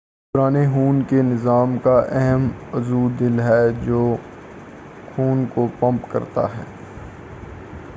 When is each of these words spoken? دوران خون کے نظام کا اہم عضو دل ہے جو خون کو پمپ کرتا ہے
دوران 0.35 0.55
خون 0.73 1.01
کے 1.09 1.21
نظام 1.21 1.77
کا 1.77 1.97
اہم 2.11 2.47
عضو 2.73 3.07
دل 3.19 3.39
ہے 3.39 3.63
جو 3.85 4.03
خون 5.07 5.43
کو 5.53 5.67
پمپ 5.79 6.05
کرتا 6.09 6.45
ہے 6.47 6.63